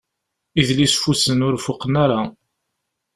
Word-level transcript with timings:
Idlisfusen 0.61 1.45
ur 1.47 1.55
fuqen 1.65 1.93
ara. 2.03 2.21